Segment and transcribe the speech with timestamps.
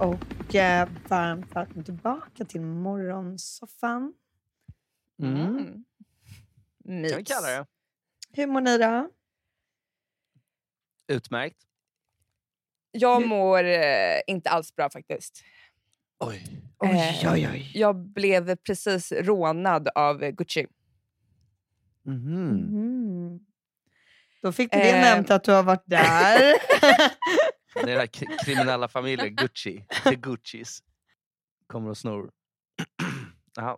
[0.00, 4.12] Och eh, varmt välkomna tillbaka till morgonsoffan.
[5.22, 5.40] Mm.
[5.46, 5.84] Mm.
[6.84, 7.10] Mys.
[7.12, 7.66] Kan vi kalla det.
[8.32, 9.10] Hur mår ni då?
[11.08, 11.56] Utmärkt.
[12.92, 15.42] Jag Du- mår eh, inte alls bra faktiskt.
[16.18, 16.62] Oj.
[16.78, 17.70] Oj, Eh, oj, oj.
[17.74, 20.66] Jag blev precis rånad av Gucci.
[22.02, 22.46] Mhm.
[22.52, 23.40] Mm.
[24.42, 25.00] Då fick du det Eh.
[25.00, 26.40] nämnt att du har varit där.
[27.74, 28.06] Det är den här
[28.44, 29.84] kriminella familjen Gucci.
[30.04, 30.82] The Guccis.
[31.66, 32.30] Kommer och snor.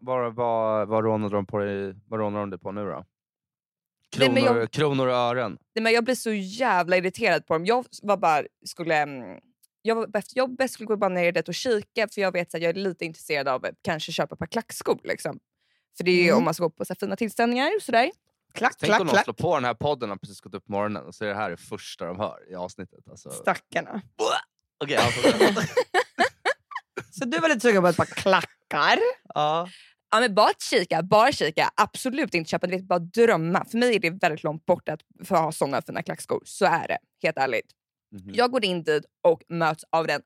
[0.00, 2.88] Vad, vad, vad rånade de på dig, vad rånade de dig på nu då?
[2.90, 3.04] Nej,
[4.28, 5.58] Kronor, men jag- kronor och ören.
[5.74, 7.66] Nej, men jag blev så jävla irriterad på dem.
[7.66, 9.40] Jag var bara, skulle, mm,
[9.82, 12.62] jag var efter jobbet skulle gå bara ner dit och kika för jag vet att
[12.62, 15.00] jag är lite intresserad av att kanske köpa ett par klackskor.
[15.04, 15.38] Liksom.
[15.96, 16.38] För det är Mm.
[16.38, 17.70] om man ska gå på så fina tillställningar.
[17.80, 18.10] Sådär.
[18.52, 19.24] Klack, Tänk klack, om de klack.
[19.24, 21.34] slår på den här podden och precis gått upp på morgonen och så är det
[21.34, 23.08] här det första de hör i avsnittet.
[23.10, 23.30] Alltså.
[23.30, 24.02] Stackarna.
[24.84, 25.20] Okej, alltså,
[27.10, 28.98] Så du var lite sugen på ett par klackar?
[29.34, 29.68] ja.
[30.14, 31.70] Ja, men bara att kika, bara kika.
[31.76, 33.64] Absolut inte köpa, du vet, bara drömma.
[33.64, 36.42] För mig är det väldigt långt bort att få ha såna fina klackskor.
[36.44, 37.66] Så är det, helt ärligt.
[38.12, 38.30] Mhm.
[38.34, 40.22] Jag går in dit och möts av den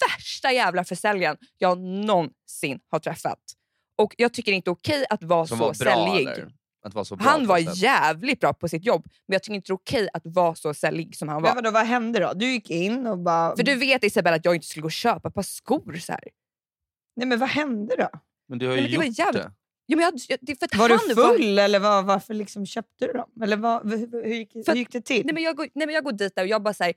[0.00, 3.38] värsta jävla försäljaren jag någonsin har träffat.
[3.98, 6.28] Och jag tycker inte okej att vara Som så var bra säljig.
[6.28, 6.52] eller?
[6.88, 9.66] Att vara så bra Han var jävligt bra på sitt jobb, men jag tycker inte
[9.66, 11.54] det är okej att vara så säljig som han Men var.
[11.54, 12.32] vadå, vad hände då?
[12.34, 13.56] Du gick in och bara...
[13.56, 16.12] För du vet Isabella att jag inte skulle gå och köpa ett par skor så
[16.12, 16.20] här.
[17.16, 18.08] Nej men vad hände då?
[18.48, 19.52] Men du har ju men det var gjort jävligt- det.
[19.90, 23.30] Ja, men jag, det för Var du full eller var, varför liksom köpte du dem?
[23.42, 25.26] Eller vad, hur, hur, gick, För hur gick det till?
[25.26, 26.92] Nej, men jag, går, nej, men jag går dit där och jag bara så här,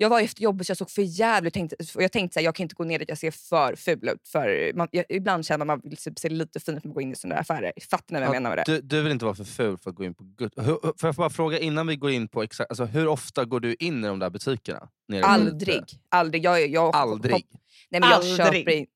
[0.00, 2.54] jag var efter jobbet så jag såg för jävligt tänkte, och jag tänkte att jag
[2.54, 4.28] kan inte gå ner dit jag ser för ful ut.
[4.28, 6.88] För man, jag, ibland känner man att man vill typ se lite fin ut när
[6.88, 7.72] man går in i sådana affärer.
[7.90, 8.72] Fattar ni vad jag Ja, menar med det?
[8.72, 10.52] Du, du vill inte vara för ful för att gå in på Gut.
[10.56, 13.60] Hur, får jag bara fråga innan vi går in på exakt, alltså, hur ofta går
[13.60, 14.88] du in i de där butikerna?
[15.08, 15.82] Nere Aldrig.
[16.08, 16.44] Aldrig.
[16.44, 17.46] Jag, jag, Aldrig?
[17.90, 18.36] Nej, men jag, Aldrig.
[18.36, 18.86] köper, in-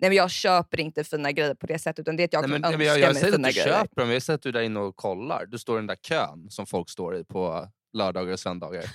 [0.00, 1.98] nej, men jag köper inte fina grejer på det sättet.
[2.02, 3.36] Utan det är att jag Nej, men, kan nej, önska jag, jag mig säger att
[3.36, 3.68] fina du grejer.
[3.82, 5.46] köper dem, jag säger att du är där inne och kollar.
[5.46, 8.84] Du står i den där kön som folk står i på lördagar och söndagar.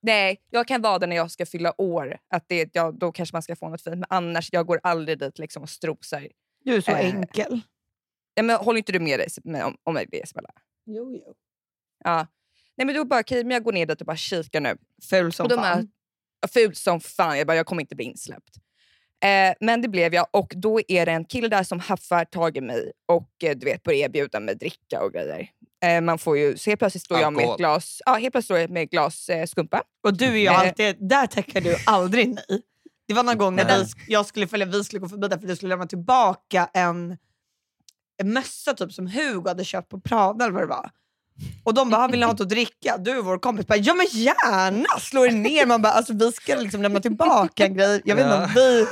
[0.00, 2.18] Nej, jag kan vara där när jag ska fylla år.
[2.28, 3.96] Att det, ja, då kanske man ska få något fint.
[3.96, 6.28] Men annars, jag går aldrig dit liksom och strosar.
[6.64, 7.60] Du är så Eh, enkel.
[8.34, 10.50] Ja, men håller inte du med dig med, om, om det Isabella?
[10.86, 11.34] Jo, jo.
[12.04, 12.26] Ja.
[12.76, 14.76] Nej, men då bara, okej, men jag går ner dit och bara kikar nu.
[15.10, 15.78] Ful som fan.
[15.78, 15.88] är-
[16.40, 17.38] Ja, Fult som fan.
[17.38, 18.56] Jag, bara, jag kommer inte bli insläppt.
[19.24, 22.56] Eh, men det blev jag och då är det en kille där som haffar tag
[22.56, 25.50] i mig och eh, du vet, börjar erbjuda mig dricka och grejer.
[25.84, 28.44] Eh, man får ju, så helt plötsligt står jag med ett glas, ja, helt plötsligt
[28.44, 29.82] står jag med ett glas eh, skumpa.
[30.04, 30.60] Och du är ju Eh.
[30.60, 32.62] alltid, där tackar du aldrig nej.
[33.08, 35.46] Det var någon gång när vi, jag skulle följa, vi skulle gå förbi där för
[35.46, 37.16] du skulle lämna tillbaka en,
[38.22, 40.90] en mössa typ som Hugo hade köpt på Prada eller vad det var.
[41.64, 42.96] Och de bara, "Ah, vill ni ha något att dricka?
[42.98, 45.00] Du och vår kompis bara, ja men gärna!
[45.00, 45.66] Slår er ner.
[45.66, 48.02] Man bara, alltså, vi ska liksom lämna tillbaka en grej.
[48.04, 48.86] Jag vet inte om vi...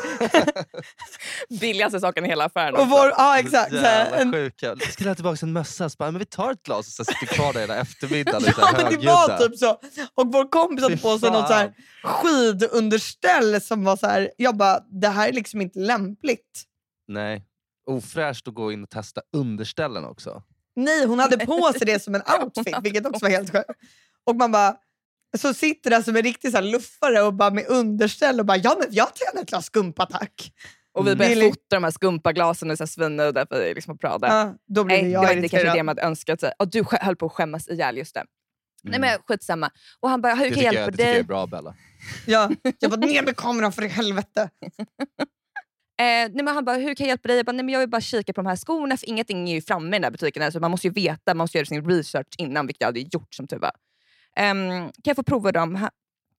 [1.60, 2.74] Billigaste saken i hela affären.
[2.74, 2.90] Och också.
[2.90, 3.72] vår, ja exakt.
[3.72, 4.66] Jävla en, sjuka.
[4.66, 5.88] Jag skulle ha tillbaka en mössa.
[5.90, 8.42] Så bara, men vi tar ett glas och så sitter kvar där hela eftermiddagen.
[8.58, 9.70] ja men det var typ så.
[10.14, 11.72] Och vår kompis hade på sig något så här
[12.04, 16.62] skidunderställ som var så här, jag bara, det här är liksom inte lämpligt.
[17.08, 17.42] Nej.
[17.90, 20.42] Ofräscht att gå in och testa underställen också.
[20.76, 23.70] Nej, hon hade på sig det som en outfit, vilket också var helt sjukt.
[24.24, 24.76] Och man bara,
[25.38, 28.56] så sitter där som en riktig så här luffare och bara med underställ och bara,
[28.56, 30.52] ja men jag tar gärna ett glas skumpa tack.
[30.94, 31.18] Och vi Mm.
[31.18, 31.48] började Billy.
[31.50, 34.28] fota de här skumpaglasen och svinnöjda för liksom Prada.
[34.28, 35.76] Ja, då blev Nej, det jag var inte kanske irriterad.
[35.76, 36.52] det man hade önskat sig.
[36.58, 38.24] Och du höll på att skämmas ihjäl just det.
[38.82, 39.00] Nej Mm.
[39.10, 39.70] men skitsamma.
[40.00, 41.20] Och han bara, hur det kan jag hjälpa jag, det tycker jag dig?
[41.20, 41.74] är bra Bella.
[42.26, 44.50] Ja, jag bara, ner med kameran för i helvete.
[45.98, 47.36] Eh, nej, men han bara, hur kan jag hjälpa dig?
[47.36, 49.54] Jag, bara, nej, men jag vill bara kika på de här skorna för ingenting är
[49.54, 50.42] ju framme i den här butiken.
[50.42, 53.34] Alltså, man måste ju veta, man måste göra sin research innan vilket jag hade gjort
[53.34, 53.72] som tur var.
[54.36, 55.74] Ehm, kan jag få prova dem?
[55.76, 55.90] Ha-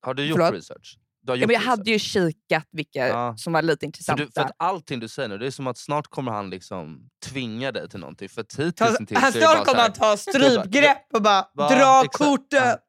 [0.01, 0.54] Har du gjort Förlåt?
[0.54, 0.98] research?
[1.21, 1.77] Du har Ja, gjort men jag research.
[1.80, 3.38] hade ju kikat vilka Ja.
[3.38, 4.24] som var lite För, intressanta.
[4.25, 7.10] du, för att allting du säger nu, det är som att snart kommer han liksom
[7.25, 8.30] tvinga dig till någonting.
[8.30, 11.69] För hittills han bara snart kommer han ta strypgrepp och bara, Va?
[11.69, 12.18] dra Exakt.
[12.18, 12.80] kortet.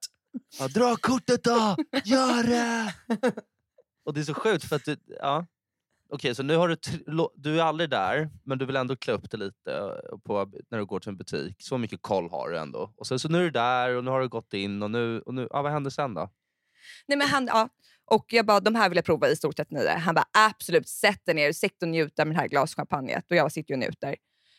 [0.58, 1.76] ja, dra kortet då!
[2.04, 2.94] Gör det!
[4.04, 5.46] Och det är så sjukt för att du, ja.
[6.10, 6.76] Okej, så nu har du,
[7.34, 10.78] du är aldrig där, men du vill ändå klä upp det lite eh, på, när
[10.78, 11.56] du går till en butik.
[11.58, 12.92] Så mycket koll har du ändå.
[12.96, 15.20] Och sen så nu är du där och nu har du gått in och nu,
[15.20, 16.30] och nu ja, vad händer sen då?
[17.06, 17.68] Nej, men han, ja.
[18.10, 19.88] Och jag bara, de här vill jag prova i stort 39.
[19.88, 23.30] Han bara, absolut, sätt dig ner, sitt och njut av det här glaschampagnet.
[23.30, 24.16] Och jag sitter och njuter.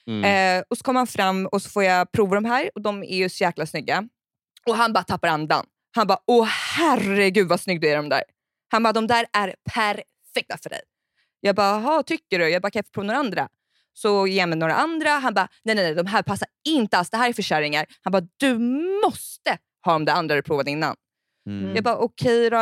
[0.07, 0.57] Mm.
[0.60, 3.04] Eh, och så kommer han fram och så får jag prova de här och de
[3.04, 4.07] är ju så jäkla snygga.
[4.66, 5.66] Och han bara tappar andan.
[5.96, 8.24] Han bara, åh herregud vad snygg du är de där.
[8.72, 10.81] Han bara, de där är perfekta för dig.
[11.39, 12.50] Jag bara, jaha tycker du?
[12.50, 13.50] Jag bara, kan jag få prova några andra?
[13.94, 15.09] Så ger han mig några andra.
[15.09, 17.09] Han bara, nej nej nej, de här passar inte alls.
[17.09, 17.86] Det här är för kärringar.
[18.01, 18.57] Han bara, du
[19.06, 20.95] måste ha de där andra du provade innan.
[21.47, 21.75] Mm.
[21.75, 22.57] Jag bara, okej då.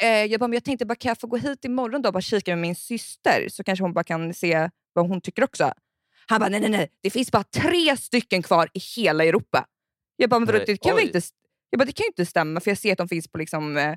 [0.00, 2.12] Eh, jag, bara, men jag tänkte bara, kan jag få gå hit imorgon då och
[2.12, 5.72] bara kika med min syster så kanske hon bara kan se vad hon tycker också.
[6.26, 9.66] Han bara, nej nej nej, det finns bara tre stycken kvar i hela Europa.
[10.16, 11.20] Jag bara, men vadå, det kan väl inte,
[11.70, 13.76] jag bara, det kan ju inte stämma för jag ser att de finns på, liksom,
[13.76, 13.94] eh,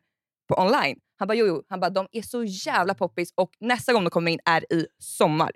[0.47, 0.99] på online.
[1.15, 4.09] Han bara, jo jo, han bara, de är så jävla poppis och nästa gång de
[4.09, 5.51] kommer in är i sommar.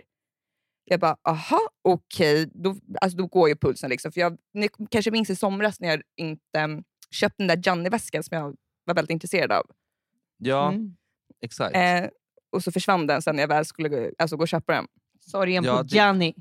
[0.89, 3.89] Jag bara, aha, okej, då, alltså, då går ju pulsen.
[3.89, 4.11] Liksom.
[4.11, 8.23] För jag, ni kanske minns i somras när jag inte um, köpte den där Gianni-väskan
[8.23, 8.55] som jag
[8.85, 9.65] var väldigt intresserad av.
[10.37, 10.95] Ja, Mm.
[11.41, 11.75] exakt.
[11.75, 12.09] Eh,
[12.51, 14.87] och så försvann den sen när jag väl skulle gå, alltså, gå och köpa den.
[15.19, 16.35] Sorgen Ja, på det- Gianni.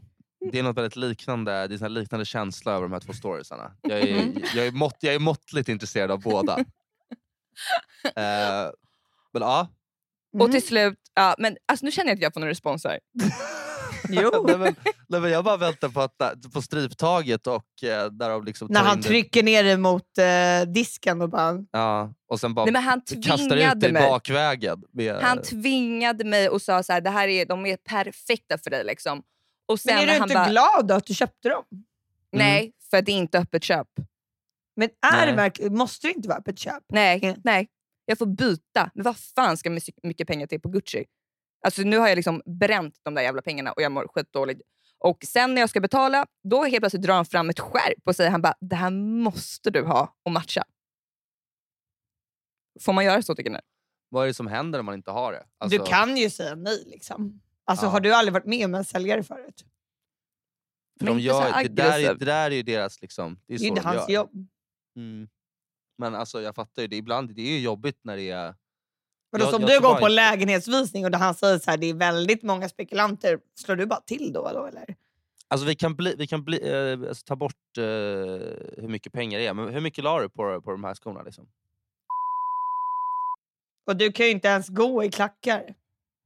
[0.53, 3.73] Det är något väldigt liknande, det är en liknande känsla över de här två storiesarna.
[3.83, 6.65] Jag är, jag är, mått, jag är måttligt intresserad av båda.
[8.05, 8.71] Eh,
[9.33, 9.69] men ja.
[10.35, 10.53] Och Mm.
[10.53, 12.99] till slut, ja, men alltså, nu känner jag att jag får någon respons här.
[14.09, 14.45] Jo.
[14.47, 14.75] nej, men,
[15.09, 18.81] nej, men jag bara väntar på, att, på stryptaget och eh, där de liksom När
[18.81, 21.55] tar han in det- trycker ner det mot eh, disken och bara...
[21.73, 24.03] Ja, och sen bara Nej, men han kastar ut tvingade i mig.
[24.03, 24.83] bakvägen.
[24.93, 28.71] Med, Han tvingade mig och sa så här, det här är, de är perfekta för
[28.71, 28.85] dig.
[28.85, 29.23] Liksom.
[29.69, 31.65] Och sen Men är när du han inte bara, glad då att du köpte dem?
[32.33, 33.89] nej, för det är inte öppet köp.
[34.77, 36.83] Men är det verkligen, måste det inte vara öppet köp?
[36.89, 37.41] Nej, Mm.
[37.45, 37.69] nej.
[38.05, 38.91] Jag får byta.
[38.95, 41.05] Men vad fan ska jag mycket pengar till på Gucci?
[41.65, 44.61] Alltså nu har jag liksom bränt de där jävla pengarna och jag mår skitdåligt.
[44.99, 48.17] Och sen när jag ska betala, då helt plötsligt drar han fram ett skärp och
[48.17, 50.65] säger han bara, det här måste du ha och matcha.
[52.81, 53.59] Får man göra så tycker ni?
[54.09, 55.45] Vad är det som händer om man inte har det?
[55.59, 56.83] Alltså, Du kan ju säga nej.
[56.87, 57.41] Liksom.
[57.65, 57.91] Alltså, Ja.
[57.91, 59.65] Har du aldrig varit med om en säljare förut?
[60.99, 63.03] för de gör, det, där är, det där är ju deras...
[63.03, 64.15] Liksom, det är Det är de hans gör.
[64.15, 64.31] jobb.
[64.97, 65.29] Mm.
[65.99, 68.55] Men alltså, jag fattar ju, det, ibland, det är ju jobbigt när det är...
[69.33, 71.79] Men då, Jag- som jag du går på inte- lägenhetsvisning och han säger så här,
[71.79, 74.51] det är väldigt många spekulanter, slår du bara till då?
[74.55, 74.97] då eller?
[75.49, 79.39] Alltså vi kan, bli, vi kan bli, eh, alltså, ta bort eh, hur mycket pengar
[79.39, 81.23] det är, men hur mycket la du på, på de här skorna?
[81.23, 81.49] Liksom?
[83.87, 85.75] Och du kan ju inte ens gå i klackar.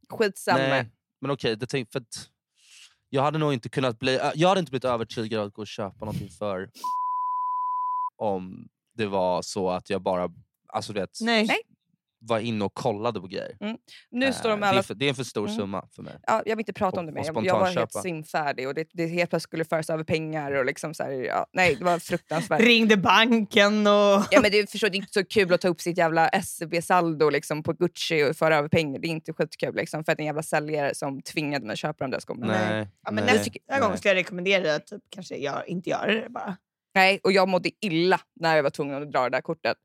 [0.09, 0.59] Skitsamma.
[0.59, 0.91] Nej,
[1.21, 2.03] men okej, det tänk, för
[3.09, 6.05] jag hade nog inte kunnat bli, jag hade inte blivit övertygad att gå och köpa
[6.05, 6.71] någonting för
[8.21, 10.29] om det var så att jag bara
[10.69, 11.47] alltså, vet, Nej.
[11.47, 11.57] Nej.
[12.23, 13.57] var inne och kollade på grejer.
[14.11, 14.83] Nu Eh, står de det, är alla...
[14.83, 15.57] för, det är en för stor Mm.
[15.57, 16.17] summa för mig.
[16.27, 17.25] Ja, jag vill inte prata om det mer.
[17.25, 20.53] Jag, jag var helt simfärdig och det, det helt plötsligt skulle föras över pengar.
[20.53, 22.61] Och liksom så här, ja, nej, det var fruktansvärt.
[22.65, 24.23] Ringde banken och...
[24.31, 26.29] Ja, men det, är, förstår, det är inte så kul att ta upp sitt jävla
[26.43, 28.99] SEB-saldo liksom, på Gucci och föra över pengar.
[29.01, 32.05] Det är inte skitkul liksom, för att en jävla säljare som tvingade mig att köpa
[32.05, 32.47] de där skorna.
[32.47, 32.69] Nej.
[32.71, 33.99] Nej, Ja, men nej, nästa nästa gång nej.
[33.99, 36.57] skulle jag rekommendera att typ, kanske gör, inte göra det bara.
[36.95, 39.77] Nej, och jag mådde illa när jag var tvungen att dra det där kortet.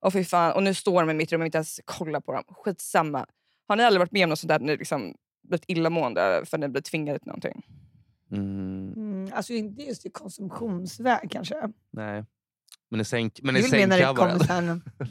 [0.00, 2.32] Och, fy fan, och nu står de i mitt rum och inte ens kollar på
[2.32, 2.44] dem.
[2.48, 3.26] Skitsamma.
[3.68, 4.58] Har ni aldrig varit med om något sånt där?
[4.58, 7.66] Ni liksom blivit illamående för att ni blivit tvingade till någonting?
[8.32, 11.72] Mm, Mm, alltså inte just i konsumtionsväg kanske.
[11.90, 12.24] nej.
[12.90, 14.14] Men i, sänk, men Jag i sängkammaren.
[14.16, 14.82] kommer sen.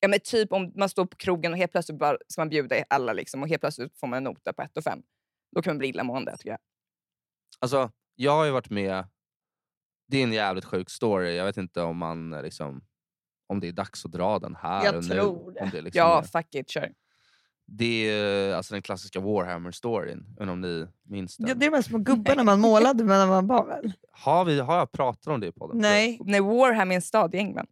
[0.00, 2.76] Ja, men typ om man står på krogen och helt plötsligt bara ska man bjuda
[2.90, 5.02] alla liksom, och helt plötsligt får man en nota på 1 och 5.
[5.54, 6.58] Då kan man bli illamående tycker jag.
[7.60, 9.04] Alltså, jag har ju varit med...
[10.08, 11.36] Det är en jävligt sjuk story.
[11.36, 12.84] Jag vet inte om man eh, liksom,
[13.48, 15.52] om det är dags att dra den här Jag och tror nu.
[15.52, 15.60] det.
[15.60, 16.92] Om det, liksom Ja, är, fuck it, kör.
[17.66, 20.26] det är alltså den klassiska Warhammer-storyn.
[20.38, 21.48] undrar Om ni minns den.
[21.48, 23.92] Ja, det är de här små gubbarna man målade med när man var väl?
[24.12, 25.78] har, vi, har jag pratat om det i podden?
[25.78, 26.18] Nej.
[26.24, 27.66] Nej, Warhammer är en stad i England.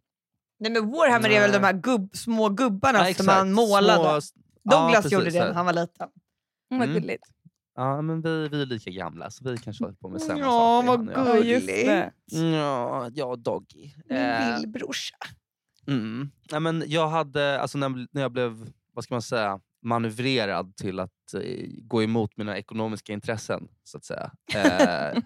[0.59, 1.73] Nej men Warhammer är väl de Nej.
[1.73, 4.21] här gubb, små gubbarna Ja, som man målade.
[4.21, 6.09] Små, Douglas ja, precis, gjorde det när han var liten.
[6.71, 7.01] Mm, vad Mm.
[7.01, 7.23] gulligt.
[7.75, 10.83] Ja, men vi, vi är lika gamla så vi kanske håller på med samma Ja,
[10.85, 11.13] saker.
[11.13, 11.27] vad.
[11.27, 11.49] Ja, gulligt.
[11.49, 12.11] just det.
[12.37, 13.91] Ja, jag och Doggy.
[14.09, 15.15] Min Eh, lillbrorsa.
[15.87, 16.31] Mm.
[16.51, 20.99] Nej, men jag hade, alltså när, när jag blev vad ska man säga, manövrerad till
[20.99, 24.31] att eh, gå emot mina ekonomiska intressen, så att säga.
[24.55, 25.21] Eh,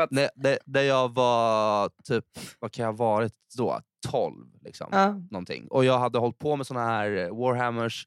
[0.10, 2.24] när, när jag var typ,
[2.58, 3.80] vad kan jag ha varit då?
[4.08, 4.88] 12 liksom.
[4.92, 5.08] Ja.
[5.30, 5.68] Någonting.
[5.68, 8.06] Och jag hade hållit på med såna här eh, Warhammers,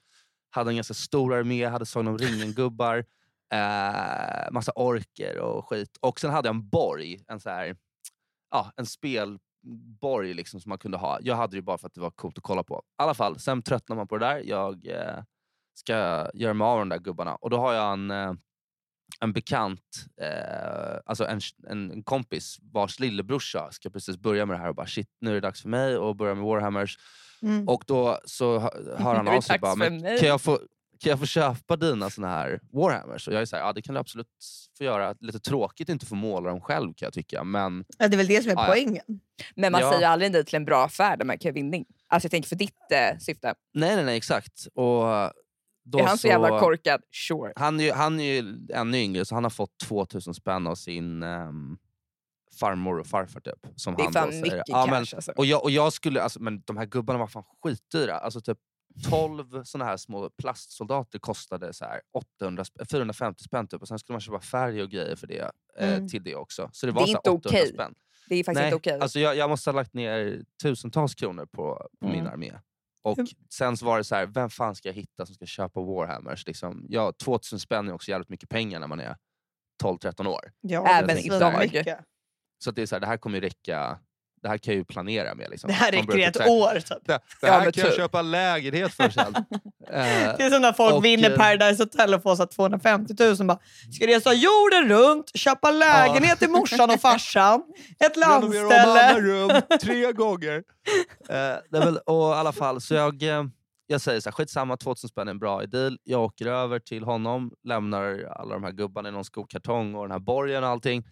[0.49, 3.05] hade en ganska stor armé, hade Sagan om ringen-gubbar,
[3.51, 5.97] eh, massa orker och skit.
[6.01, 7.75] Och sen hade jag en borg, en så här,
[8.51, 11.19] ja, en spelborg liksom som man kunde ha.
[11.21, 12.83] Jag hade det bara för att det var coolt att kolla på.
[12.99, 14.41] I alla fall, sen tröttnar man på det där.
[14.45, 15.23] Jag eh,
[15.73, 15.93] ska
[16.33, 17.35] göra mig av de där gubbarna.
[17.35, 18.33] Och då har jag en, eh,
[19.19, 24.61] en bekant, eh, alltså en, en, en kompis vars lillebrorsa ska precis börja med det
[24.61, 26.97] här och bara shit, nu är det dags för mig att börja med Warhammers.
[27.41, 27.67] Mm.
[27.67, 30.59] Och då så hö- hör han av sig bara, för men mig." kan jag, få,
[31.01, 33.27] kan jag få köpa dina såna här Warhammers?
[33.27, 34.27] Och jag är såhär, ja det kan du absolut
[34.77, 35.15] få göra.
[35.19, 37.43] Lite tråkigt att inte få måla dem själv kan jag tycka.
[37.43, 39.03] Men Ja, det är väl det som är Ja, poängen.
[39.55, 39.91] Men man Ja.
[39.93, 41.85] säger aldrig nej till en bra affär där man kan vinning.
[42.07, 43.53] Alltså jag tänker för ditt eh, syfte.
[43.73, 44.67] nej, nej, nej exakt.
[44.73, 45.03] Och
[45.83, 47.01] då är han så jävla korkad?
[47.27, 47.53] Sure.
[47.55, 50.75] Han är, ju, han är ju ännu yngre, så han har fått 2000 spänn av
[50.75, 51.77] sin um,
[52.59, 53.67] farmor och farfar typ.
[53.75, 54.43] Som Det är han fan då säger.
[54.43, 55.31] mycket Ja, cash men, alltså.
[55.31, 58.17] och, jag, och jag skulle, alltså, men de här gubbarna var fan skitdyra.
[58.17, 58.57] Alltså typ
[59.09, 63.81] 12 såna här små plastsoldater kostade så här 800, sp- 450 spänn typ.
[63.81, 66.07] Och sen skulle man köpa färg och grejer för det, eh, Mm.
[66.09, 66.69] till det också.
[66.73, 67.73] Så det Det var är så inte 800 okej.
[67.73, 67.95] spänn.
[68.27, 68.99] Det är faktiskt Nej, inte okej.
[68.99, 72.33] alltså jag, jag måste ha lagt ner tusentals kronor på, på min Mm.
[72.33, 72.53] armé.
[73.03, 73.17] Och
[73.53, 76.47] sen så var det så här, vem fan ska jag hitta som ska köpa Warhammers?
[76.47, 79.15] Liksom, ja, 2000 spänn är också jävligt mycket pengar när man är
[79.83, 80.51] 12-13 år.
[80.61, 81.95] Ja, Även det idag.
[82.63, 83.99] Så att det är så här, det här kommer ju räcka.
[84.41, 85.49] Det här kan jag ju planera med.
[85.49, 85.67] Liksom.
[85.67, 86.79] Det här räcker i ett typ så här, år.
[86.79, 86.87] Typ.
[86.87, 87.99] Det, det Ja, här men kan jag typ.
[88.01, 89.35] köpa lägenhet för sen.
[89.35, 89.43] Eh,
[90.37, 93.13] Det är som när folk Och, vinner eh, Paradise Hotel och får så här 250
[93.19, 93.59] 000 bara,
[93.91, 97.63] ska resa jorden runt, köpa lägenhet till morsan och farsan,
[97.99, 99.21] ett landställe.
[99.21, 100.63] rum tre gånger.
[101.29, 103.43] Eh, väl, och i alla fall, så jag, eh,
[103.87, 105.97] jag säger så här, skitsamma, 2000 spänn är en bra deal.
[106.03, 110.11] Jag åker över till honom, lämnar alla de här gubbarna i någon skokartong och den
[110.11, 111.03] här borgen och allting.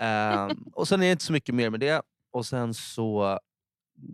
[0.00, 2.02] Eh, och sen är det inte så mycket mer med det.
[2.30, 3.38] Och sen så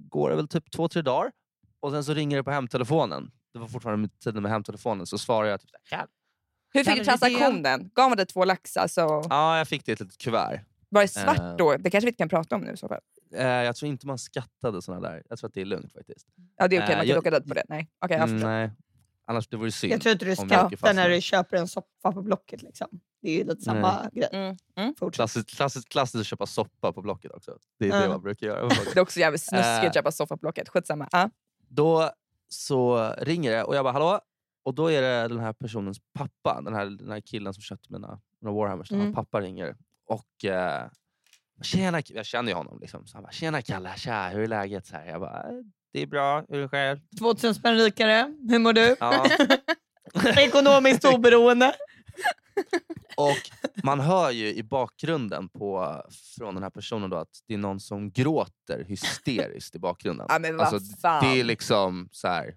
[0.08, 1.32] går det väl typ två, tre dagar.
[1.80, 3.30] Och sen så ringer det på hemtelefonen.
[3.52, 5.06] Det var fortfarande tiden med hemtelefonen.
[5.06, 6.06] Så svarar jag typ så här,
[6.72, 7.90] Hur fick du transaktionen?
[7.94, 8.76] Gav man dig två lax?
[8.76, 10.60] Alltså, ja, jag fick det i ett litet kuvert.
[10.88, 11.56] var det svart Eh.
[11.56, 11.76] då?
[11.76, 13.00] Det kanske vi inte kan prata om nu i så fall.
[13.34, 15.22] Eh, jag tror inte man skattade såna där.
[15.28, 16.26] Jag tror att det är lugnt faktiskt.
[16.56, 17.62] Ja, det är okej, Eh, man kan jag- åka död på det.
[17.68, 18.70] Nej, okej, jag Mm, nej.
[19.26, 19.92] Annars det vore synd.
[19.92, 22.62] Jag tror inte du skrattar när du köper en soppa på Blocket.
[22.62, 22.88] Liksom.
[23.22, 24.28] Det är ju lite samma grej.
[24.32, 24.56] Mm.
[24.76, 24.94] Mm.
[25.12, 27.58] Klassiskt, klassiskt, klassiskt att köpa soppa på Blocket också.
[27.78, 28.08] Det är det Ja.
[28.08, 28.68] man brukar göra.
[28.68, 29.86] Det är också jävligt snuskigt Eh.
[29.88, 30.68] att köpa soffa på Blocket.
[30.68, 31.08] Skitsamma.
[31.12, 31.30] Ja.
[31.68, 32.10] då
[32.48, 34.20] så ringer det och jag bara hallå?
[34.62, 37.92] Och då är det den här personens pappa, den här, den här killen som köpte
[37.92, 38.90] mina, mina Warhammers.
[38.92, 39.02] Mm.
[39.04, 39.76] Hans pappa ringer.
[40.06, 40.88] Och eh,
[41.62, 42.78] tjena, K-" jag känner ju honom.
[42.80, 43.06] Liksom.
[43.06, 44.86] Så han bara, tjena Kalle, tja, hur är läget?
[44.86, 45.54] Så här, jag bara, "Eh,
[45.94, 46.98] det är bra, hur är det själv?
[47.18, 48.34] 2000 spänn rikare.
[48.50, 48.96] Hur mår du?
[49.00, 49.26] Ja.
[50.36, 51.74] Ekonomiskt oberoende.
[53.16, 53.50] Och
[53.84, 56.02] man hör ju i bakgrunden på,
[56.38, 60.26] från den här personen då att det är någon som gråter hysteriskt i bakgrunden.
[60.28, 61.24] Ja, men vad Alltså, fan.
[61.24, 62.54] det är liksom så här.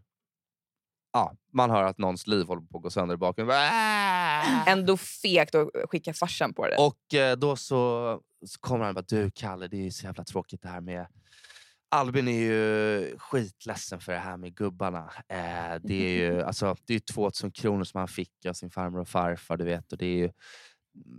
[1.13, 3.47] Ja, man hör att någons liv håller på att gå sönder i bakgrunden.
[3.55, 4.63] Bara!
[4.67, 6.75] Ändå fegt att skicka farsan på det.
[6.77, 10.23] Och eh, då så, så kommer han och bara, du Kalle, det är så jävla
[10.23, 11.07] tråkigt det här med
[11.91, 15.11] Albin är ju skitledsen för det här med gubbarna.
[15.29, 18.99] Eh, det är ju alltså, det är 2000 kronor som han fick av sin farmor
[18.99, 19.57] och farfar.
[19.57, 20.29] Du vet, och det är ju,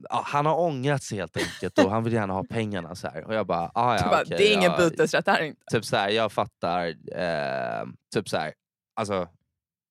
[0.09, 2.95] ja, han har ångrat sig helt enkelt och han vill gärna ha pengarna.
[2.95, 3.25] Så här.
[3.25, 5.61] Och jag bara, ah, ja, bara, okej, det är ingen ja, bytesrätt här inte.
[5.73, 6.87] typ så här, jag fattar.
[7.17, 7.85] Eh,
[8.15, 8.53] typ så här,
[8.97, 9.29] alltså,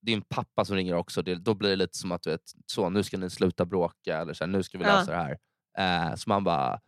[0.05, 2.89] din pappa som ringer också, det, då blir det lite som att du vet, så,
[2.89, 4.99] nu ska ni sluta bråka eller så här, nu ska vi Ja.
[4.99, 5.37] lösa det här.
[6.09, 6.79] Eh, så man bara,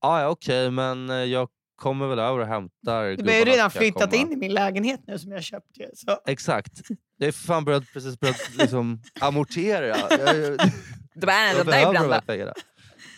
[0.00, 1.48] "Ah, ja okej men eh, jag
[1.84, 5.00] kommer väl över och hämtar Du har ju redan flyttat komma." in i min lägenhet
[5.06, 5.78] nu som jag köpt.
[5.78, 6.18] Ju, så.
[6.26, 6.72] Exakt.
[7.16, 9.86] Jag har fan börjat, precis börjat liksom, amortera.
[9.86, 10.58] Jag, var en jag
[11.14, 12.20] de här brända.
[12.20, 12.52] pengarna.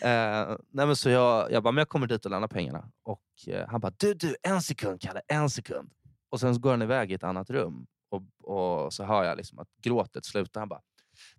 [0.01, 2.91] Eh, nej men så jag, jag bara, men jag kommer dit och lämnar pengarna.
[3.03, 5.91] Och eh, han bara, du, du, en sekund Kalle, en sekund.
[6.29, 7.87] Och sen går han iväg i ett annat rum.
[8.09, 10.61] Och, och så hör jag liksom att gråtet slutar.
[10.61, 10.81] Han bara,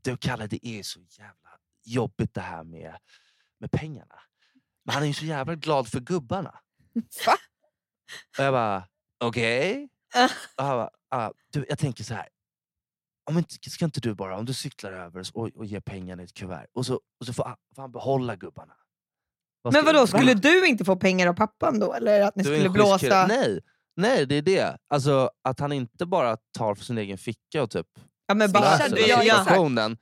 [0.03, 1.51] du Kalle, det är så jävla
[1.85, 2.95] jobbigt det här med,
[3.61, 4.15] med pengarna.
[4.85, 6.55] Men han är ju så jävla glad för gubbarna.
[7.27, 7.37] Va?
[8.39, 8.89] Och jag bara,
[9.25, 9.89] okej?
[10.57, 12.29] Och han bara, ah, du, jag tänker så här.
[13.31, 16.25] Om inte, ska inte du bara, om du cyklar över och, och ger pengarna i
[16.25, 18.75] ett kuvert och så, och så får, han, får han behålla gubbarna.
[19.63, 20.41] Vad Men vadå, skulle Va?
[20.43, 21.95] du inte få pengar av pappan då?
[21.95, 23.27] Eller att ni Du skulle blåsa?
[23.27, 23.61] Nej,
[23.97, 24.79] nej, det är det.
[24.89, 27.87] Alltså att han inte bara tar för sin egen ficka och typ
[28.27, 29.01] Ja, men bara, löser du?
[29.07, 29.99] Ja, situationen.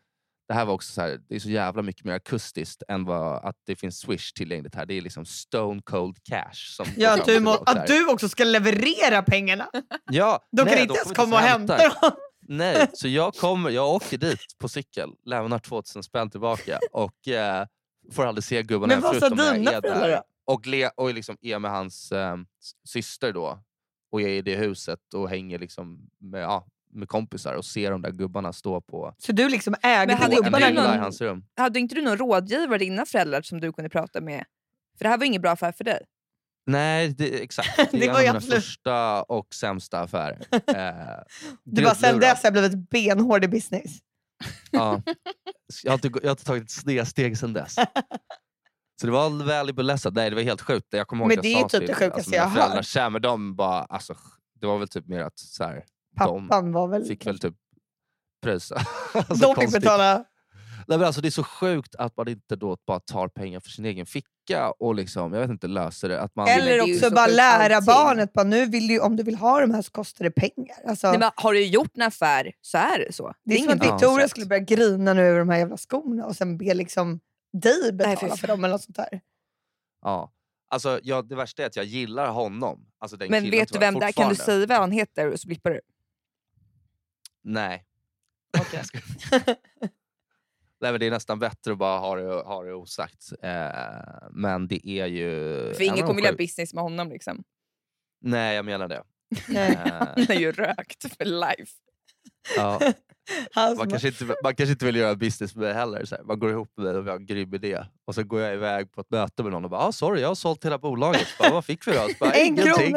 [0.49, 3.45] Det här var också så här, det är så jävla mycket mer akustiskt än vad,
[3.45, 4.87] att det finns Swish tillgängligt här.
[4.87, 6.77] Det är liksom stone cold cash.
[6.77, 9.69] Som ja, du må, att du också ska leverera pengarna.
[10.11, 12.13] Ja, De kan nej, inte ens komma och hämta dem.
[12.49, 17.67] Nej, så jag, kommer, jag åker dit på cykel, lämnar 2000 spänn tillbaka och eh,
[18.13, 20.23] får aldrig se gubben Men vad sa dina är föräldrar då?
[20.53, 22.37] Och, le, och liksom är med hans eh,
[22.89, 23.63] syster då.
[24.13, 28.03] Och är i det huset och hänger liksom med, ja, med kompisar och ser de
[28.03, 30.67] där gubbarna stå på, Så du liksom ägde Men hade på inte en du gubbarna?
[30.67, 31.45] hylla i någon- hans rum.
[31.57, 34.45] Hade inte du någon rådgivare, dina föräldrar, som du kunde prata med?
[34.99, 36.05] För det här var ingen bra affär för dig.
[36.67, 37.77] Nej, det, exakt.
[37.93, 40.39] Det, Det var mina absolut- första och sämsta affärer.
[40.77, 41.23] Eh,
[41.65, 43.99] Du bara, sen dess har jag blivit benhård i business.
[44.71, 45.03] Ja.
[45.85, 47.75] Jag, har inte, jag har inte tagit ett steg, steg sedan dess.
[49.01, 50.13] Så det var valuable lesson.
[50.15, 50.87] Nej, det var helt sjukt.
[50.91, 52.43] Jag kommer ihåg Men att det jag är sa typ till det sjukaste alltså, mina
[52.43, 52.95] jag har hört.
[52.97, 54.15] här, men de bara, alltså,
[54.61, 55.85] det var väl typ mer att så här,
[56.17, 57.05] Pappan var väl...
[57.05, 57.55] fick väl typ
[58.43, 58.75] pröjsa.
[59.15, 59.83] alltså, de fick konstigt.
[59.83, 60.25] betala.
[60.89, 63.71] Nej, men alltså, det är så sjukt att man inte då bara tar pengar för
[63.71, 66.21] sin egen ficka och liksom, jag vet inte, löser det.
[66.21, 67.87] Att man, det Eller är också så bara lära allting.
[67.87, 70.77] barnet, bara, nu vill du, om du vill ha de här så kostar det pengar.
[70.89, 73.33] Alltså, Nej, men har du gjort en affär så är det så.
[73.45, 73.93] det är som ingen att Ja.
[73.93, 74.31] Victoria bytesrätt.
[74.31, 77.21] skulle börja grina nu över de här jävla skorna och sen be liksom
[77.63, 79.21] dig betala fy för dem eller något sånt där.
[80.03, 80.33] Ja.
[80.71, 82.87] Alltså, jag, det värsta är att jag gillar honom.
[82.99, 84.13] Alltså, den Men killen, vet du vem det är?
[84.13, 85.81] Kan du säga vad han heter så blippar du?
[87.49, 87.87] Nej.
[88.61, 88.83] Okej.
[90.81, 93.33] Nej men det är nästan bättre att bara ha det, ha det osagt.
[93.43, 95.31] Eh, men det är ju...
[95.75, 97.09] För en ingen kommer sjuk- business med honom.
[97.09, 97.45] Liksom.
[98.21, 99.03] Nej, jag menar det.
[99.57, 99.77] Eh,
[100.17, 101.73] Han är ju rökt för life.
[102.57, 102.81] Ja,
[103.77, 106.05] man, kanske inte, man kanske inte vill göra business med heller.
[106.05, 106.23] Så här.
[106.25, 107.85] Man går ihop med mig och vi har en grym idé.
[108.07, 110.29] Och så går jag iväg på ett möte med någon och bara ah, “sorry, jag
[110.29, 111.27] har sålt hela bolaget”.
[111.39, 112.09] Bara, Vad fick vi då?
[112.21, 112.97] Bara, En Ingenting.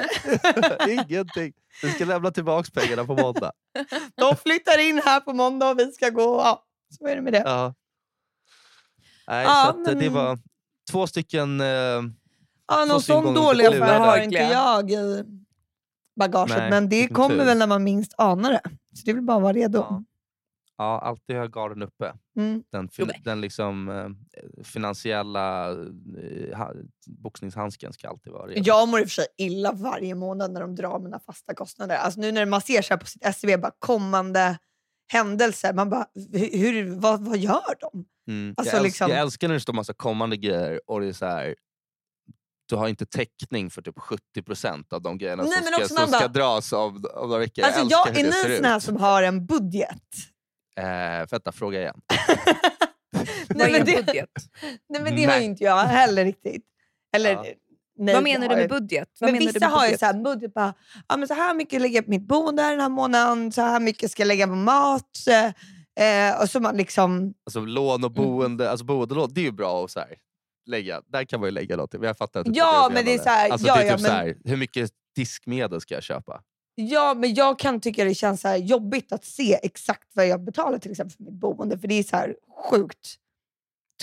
[0.87, 1.53] Ingenting.
[1.83, 3.51] Vi ska lämna tillbaka pengarna på måndag.
[4.15, 6.41] De flyttar in här på måndag och vi ska gå.
[6.43, 6.63] Ja,
[6.99, 7.43] så är det med det.
[7.45, 7.73] Ja.
[9.27, 10.39] Nej, Ja, så eh, det men- var
[10.91, 11.61] två stycken...
[11.61, 11.67] Eh,
[12.71, 15.23] Ja, någon sån dålig affär har inte jag i
[16.19, 16.57] bagaget.
[16.57, 18.61] Nej, men det kommer väl när man minst anar det.
[18.99, 19.77] Så det väl bara att vara redo.
[19.79, 20.03] Ja.
[20.77, 22.13] ja, alltid ha garden uppe.
[22.37, 22.63] Mm.
[22.71, 26.73] Den, fin- den liksom, eh, finansiella eh, ha-
[27.07, 28.61] boxningshandsken ska alltid vara redo.
[28.65, 31.95] Jag mår i och för sig illa varje månad när de drar mina fasta kostnader.
[31.97, 34.57] Alltså nu när man ser så här på sitt SCB, bara kommande
[35.11, 35.73] händelser.
[35.73, 38.05] Man bara, hur, hur, vad, vad gör de?
[38.31, 38.53] Mm.
[38.57, 41.13] Alltså, jag, älskar, liksom- jag älskar när det står massa kommande grejer och det är
[41.13, 41.55] så här,
[42.69, 45.95] du har inte täckning för typ 70% av de grejerna Nej, som, men ska, också
[45.95, 47.63] som man ska bara- dras om, om några veckor.
[47.65, 50.03] Alltså, jag jag, är ni såna här som har en budget?
[50.77, 52.01] Eh, vänta, fråga igen.
[53.49, 54.29] Nej, men en det, budget?
[54.89, 56.65] nej men det har ju inte jag heller riktigt.
[57.15, 57.45] Eller, Ja.
[57.97, 59.09] nej, Vad menar har du med budget?
[59.19, 60.73] Vad Men menar vissa du med har ju så här budget bara,
[61.07, 63.79] ja, men så här mycket lägger jag på mitt boende den här månaden, så här
[63.79, 65.17] mycket ska jag lägga på mat.
[65.99, 69.83] Eh, och så man liksom, Alltså lån och boende, alltså boendelån, det är ju bra
[69.85, 70.15] att så här,
[70.69, 71.01] lägga.
[71.07, 71.99] Där kan man ju lägga någonting.
[71.99, 72.51] Men jag fattar inte.
[72.59, 74.37] Ja, men det är så här, alltså, ja, det är ja, typ så men- här,
[74.45, 76.41] hur mycket diskmedel ska jag köpa?
[76.81, 80.43] ja men jag kan tycka det känns så här jobbigt att se exakt vad jag
[80.43, 81.79] betalar till exempel för mitt boende.
[81.79, 82.35] För det är så här
[82.71, 83.15] sjukt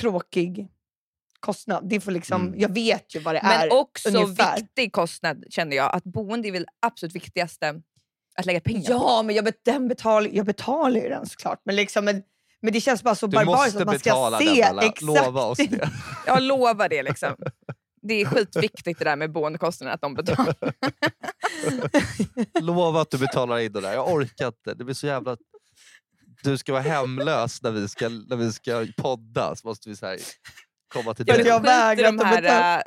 [0.00, 0.68] tråkig
[1.40, 1.88] kostnad.
[1.88, 2.60] Det får liksom, Mm.
[2.60, 3.72] Jag vet ju vad det Men är.
[3.72, 4.56] också ungefär.
[4.56, 5.94] viktig kostnad känner jag.
[5.94, 7.82] Att boende är väl absolut viktigaste
[8.36, 8.92] att lägga pengar på.
[8.92, 11.60] Ja, men jag, bet, den betal, jag betalar ju den såklart.
[11.64, 12.22] Men, liksom, men,
[12.62, 15.02] men det känns bara så Du barbariskt att man ska betala se den exakt.
[15.02, 15.90] Lova oss det.
[16.26, 17.02] Jag lovar det.
[17.02, 17.36] liksom.
[18.02, 20.54] Det är skitviktigt det där med boendekostnaderna, att de betalar.
[22.60, 23.92] Lova att du betalar in det där.
[23.92, 24.74] Jag orkar inte.
[24.74, 25.36] Det blir så jävla...
[26.42, 29.56] Du ska vara hemlös när vi ska, när vi ska podda.
[29.56, 30.18] Så måste vi så här,
[30.94, 31.40] komma till dig.
[31.40, 32.82] att jag vägrar de att betala.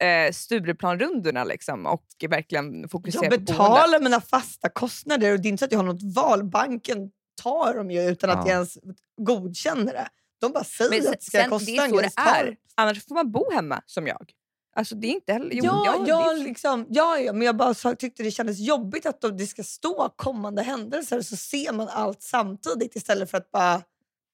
[0.00, 3.52] här äh, Stureplanrundorna liksom, och verkligen fokusera Jag på boende.
[3.52, 6.44] betalar mina fasta kostnader och det är inte så att jag har något val.
[6.44, 7.10] Banken
[7.42, 8.42] tar dem ju utan att Ja.
[8.46, 8.78] jag ens
[9.20, 10.08] godkänner det.
[10.40, 12.20] De bara säger Men att det ska sen, kosta det är en så grej, det
[12.22, 12.44] är.
[12.46, 12.56] de.
[12.74, 14.30] Annars får man bo hemma som jag.
[14.76, 15.50] Alltså det är inte heller...
[15.52, 18.30] Jo, Ja, ja, ja, det är- liksom, ja, ja, men jag bara så, tyckte det
[18.30, 23.30] kändes jobbigt att de, det ska stå kommande händelser så ser man allt samtidigt istället
[23.30, 23.82] för att bara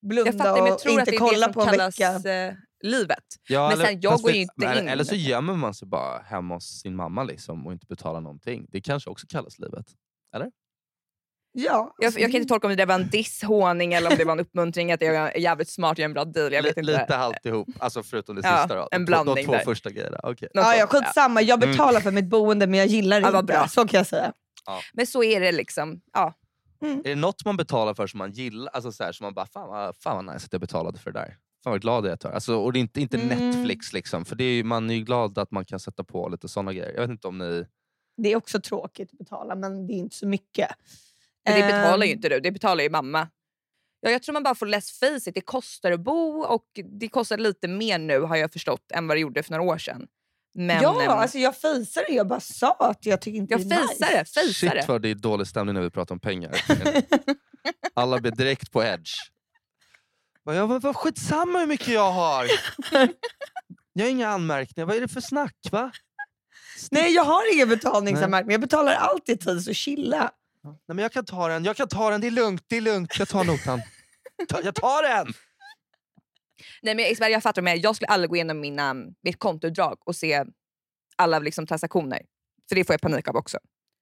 [0.02, 2.30] blunda jag fattar, men jag och inte kolla det på en kallas vecka.
[2.30, 3.24] eh, livet.
[3.48, 4.88] Ja, Men sen, jag går det- inte men- in.
[4.88, 8.66] Eller så gömmer man sig bara hemma hos sin mamma liksom, och inte betalar någonting.
[8.68, 9.86] Det kanske också kallas livet.
[11.52, 14.24] Ja, Jag, jag kan inte tolka om det var en diss, håning eller om det
[14.24, 16.52] var en uppmuntring att jag är jävligt smart och gör en bra deal.
[16.52, 16.92] Jag vet inte.
[17.00, 17.36] Lite halvt
[17.78, 18.74] alltså förutom det Ja, sista.
[18.76, 18.80] Då.
[18.80, 19.58] en De två- De blandning två där.
[19.64, 20.18] första grejerna.
[20.22, 20.48] Okay.
[20.52, 20.86] Ja, ja, ja.
[20.86, 21.42] skitsamma.
[21.42, 21.70] Jag Mm.
[21.70, 23.52] betalar för mitt boende men jag gillar det Ja, inte.
[23.52, 23.68] bra.
[23.68, 24.32] Så kan jag säga.
[24.92, 26.00] Men så är det liksom.
[26.12, 26.34] Ja.
[26.82, 28.70] Är det något man betalar för som man gillar?
[28.72, 31.12] Alltså så här, som man bara, fan vad, fan vad nice att jag betalade för
[31.12, 31.36] det där.
[31.64, 32.34] Fan vad glad jag är.
[32.34, 33.50] Alltså, och det är inte, inte Mm.
[33.50, 34.24] Netflix liksom.
[34.24, 36.92] För det är, man är ju glad att man kan sätta på lite såna grejer.
[36.94, 37.66] Jag vet inte om ni...
[38.16, 40.68] Det är också tråkigt att betala men det är inte så mycket.
[41.44, 43.28] Men det betalar ju Ehm, inte du, det betalar ju mamma.
[44.00, 45.34] Ja, jag tror man bara får less face it.
[45.34, 46.64] Det kostar att bo och
[47.00, 49.78] det kostar lite mer nu har jag förstått än vad det gjorde för några år
[49.78, 50.06] sedan.
[50.54, 52.14] Men, ja, ehm, alltså jag fejsade det.
[52.14, 54.18] Jag bara sa att jag tycker inte jag det är fejsar nice.
[54.18, 54.24] det.
[54.24, 54.84] Fejsar Shit det.
[54.88, 56.64] vad det är dålig stämning när vi pratar om pengar.
[57.94, 59.10] Alla blir direkt på edge.
[60.44, 62.46] Ja, men vad skitsamma hur mycket jag har.
[63.92, 64.86] Jag har inga anmärkningar.
[64.86, 65.56] Vad är det för snack?
[65.72, 65.92] va?
[66.90, 68.52] Nej, jag har ingen betalningsanmärkning.
[68.52, 70.30] Jag betalar alltid tid, så chilla.
[70.64, 71.64] Nej, men jag kan ta den.
[71.64, 72.20] Jag kan ta den.
[72.20, 72.64] Det är lugnt.
[72.66, 73.18] Det är lugnt.
[73.18, 73.80] Jag tar notan.
[74.48, 75.32] Ta- Jag tar den!
[76.82, 77.78] Nej, men jag, jag fattar med.
[77.78, 80.44] Jag skulle aldrig gå igenom mina, mitt kontoutdrag och se
[81.16, 82.22] alla liksom, transaktioner.
[82.68, 83.58] För det får jag panik av också.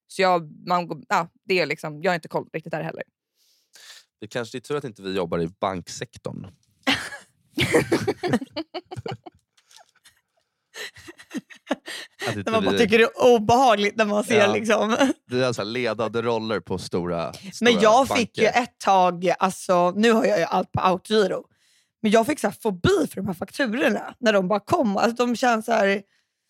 [0.07, 3.03] Så jag, man, ja, det är liksom, jag har inte koll riktigt där heller.
[4.21, 6.47] Det kanske är tur att inte vi jobbar i banksektorn.
[12.45, 14.53] När man bara tycker det är obehagligt när man ser Ja.
[14.55, 14.97] liksom.
[15.31, 18.15] vi har så här ledande roller på stora, stora Men jag banker.
[18.15, 21.45] fick ju ett tag, alltså, nu har jag ju allt på autogiro,
[22.03, 24.97] men jag fick så här fobi för de här fakturorna när de bara kom.
[24.97, 26.03] Alltså, de känns så här,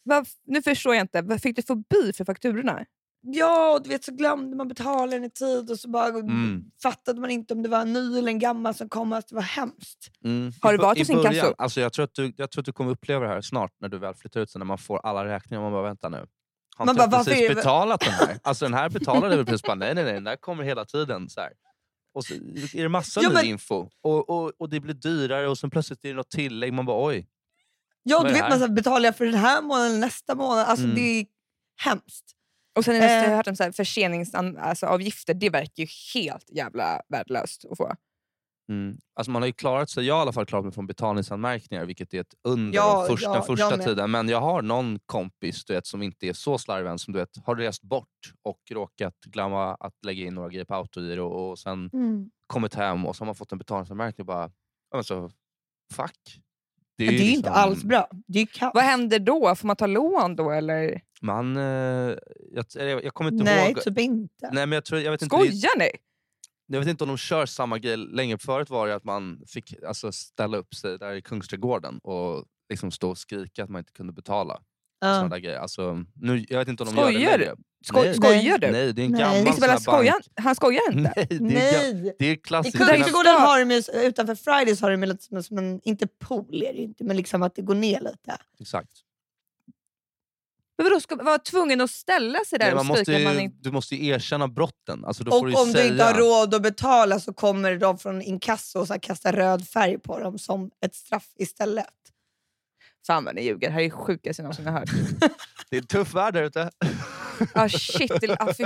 [0.03, 1.23] Vad- nu förstår jag inte.
[1.23, 2.85] Vad fick du fobi för fakturorna?
[3.21, 6.65] Ja, och du vet så glömde man betala den i tid och så bara Mm.
[6.83, 9.13] fattade man inte om det var en ny eller en gammal som kom.
[9.13, 10.11] Alltså, det var hemskt.
[10.25, 10.53] Mm.
[10.61, 11.55] Har du varit hos inkasso?
[11.59, 13.89] Alltså jag, tror att du, jag tror att du kommer uppleva det här snart när
[13.89, 15.63] du väl flyttar ut sen, när man får alla räkningar.
[15.63, 16.27] Man bara, vänta nu.
[16.77, 18.39] Har Man inte bara, precis betalat den här?
[18.43, 19.63] Alltså den här betalade vi precis.
[19.63, 21.29] Bara, nej, nej, nej, den där kommer hela tiden.
[21.29, 21.53] Så här.
[22.15, 23.89] Och så är det massa Ja, ny men- info.
[24.03, 26.73] Och, och, och det blir dyrare och sen plötsligt är det något tillägg.
[26.73, 27.29] Man bara, oj.
[28.03, 30.65] Ja, är vet man så här, betalar jag för den här månaden eller nästa månad?
[30.67, 30.97] Alltså Mm.
[30.97, 31.27] det är
[31.85, 32.25] hemskt.
[32.79, 33.37] Och sen har jag Eh.
[33.37, 37.93] hört om så här förseningsavgifter, alltså, avgifter, det verkar ju helt jävla värdelöst att få.
[38.73, 38.99] Mm.
[39.15, 41.85] Alltså man har ju klarat sig, jag har i alla fall klarat mig från betalningsanmärkningar
[41.85, 43.87] vilket är ett under Ja, den första, ja, första med.
[43.87, 44.11] tiden.
[44.11, 47.19] Men jag har någon kompis du vet, som inte är så slarvig än, som du
[47.19, 51.59] vet, har rest bort och råkat glömma att lägga in några grejer på autogiro och
[51.59, 51.91] sen
[52.47, 54.51] kommit hem och så har man fått en betalningsanmärkning och bara,
[54.95, 55.31] alltså,
[55.95, 56.41] fuck.
[56.99, 58.09] Det är, ju det är inte liksom- alls bra.
[58.27, 58.71] Det är kaos.
[58.75, 59.55] Vad händer då?
[59.55, 61.01] Får man ta lån då eller?
[61.23, 61.63] Man, eh,
[62.53, 63.83] jag, jag, jag kommer inte Nej, ihåg.
[63.83, 64.51] typ inte.
[64.53, 65.91] Nej, men jag, tror, jag, vet inte, det- Skojar ni?
[66.67, 68.39] jag vet inte om de kör samma grej längre.
[68.39, 72.91] Förut var det att man fick alltså, ställa upp sig där i Kungsträdgården och liksom
[72.91, 74.61] stå och skrika att man inte kunde betala.
[75.01, 75.15] Ja.
[75.15, 75.59] Såna där grejer.
[75.59, 77.45] Alltså, nu, jag vet inte om de gör Skojar det du?
[77.45, 77.57] längre.
[77.85, 78.15] Sko Nej.
[78.15, 78.71] skojar du?
[78.71, 79.21] Nej, det är en Nej.
[79.21, 80.25] gammal sån Isabella skojar, bank.
[80.37, 81.13] han skojar inte?
[81.17, 82.15] Nej, det är, Nej!
[82.19, 82.77] det är I klassiskt.
[82.77, 83.71] Kungsträdgården- Den här- Kungsträdgården har de
[84.03, 84.91] ju, utanför Fridays har
[85.37, 88.37] de som, en, inte pool är det inte, men liksom att det går ner lite.
[88.61, 88.91] Exakt.
[90.79, 93.17] Men vadå, ska vara tvungen att ställa sig där Nej, och man måste skrika?
[93.17, 93.57] att ju, Man inte...
[93.61, 95.05] Du måste ju erkänna brotten.
[95.05, 97.33] Alltså, då Och får du om ju du säga, inte har råd att betala så
[97.33, 101.27] kommer de från inkasso och så här kasta röd färg på dem som ett straff
[101.39, 101.87] istället.
[103.07, 104.89] Fan vad ni ljuger, det här är det sjukaste jag någonsin har hört.
[105.71, 106.71] Det är en tuff värld där ute.
[107.55, 108.65] Ah, shit, det, ah, fy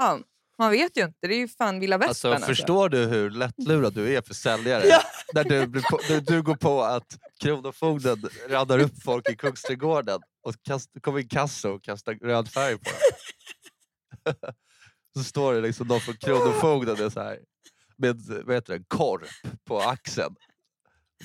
[0.00, 0.22] fan.
[0.58, 2.32] Man vet ju inte, det är ju fan vilda västern.
[2.32, 4.86] Alltså, förstår du hur lättlurad du är för säljare?
[4.86, 5.00] Ja.
[5.34, 10.54] När du, på, när du går på att Kronofogden radar upp folk i Kungsträdgården och
[10.62, 14.34] kast, kommer in kassa och kastar röd färg på dem.
[15.16, 17.38] så står det liksom de från Kronofogden är så här,
[17.96, 19.28] med vad heter det, korp
[19.64, 20.34] på axeln.